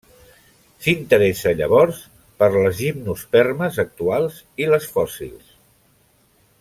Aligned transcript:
S'interessa 0.85 1.51
llavors 1.59 1.99
per 2.43 2.49
les 2.55 2.79
gimnospermes 2.85 3.79
actuals 3.85 4.41
i 4.65 4.71
les 4.73 4.89
fòssils. 4.97 5.55